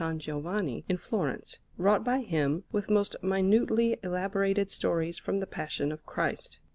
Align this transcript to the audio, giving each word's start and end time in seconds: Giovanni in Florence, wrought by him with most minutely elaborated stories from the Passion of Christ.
Giovanni 0.17 0.83
in 0.89 0.97
Florence, 0.97 1.59
wrought 1.77 2.03
by 2.03 2.21
him 2.21 2.63
with 2.71 2.89
most 2.89 3.15
minutely 3.21 3.99
elaborated 4.01 4.71
stories 4.71 5.19
from 5.19 5.39
the 5.39 5.45
Passion 5.45 5.91
of 5.91 6.03
Christ. 6.07 6.59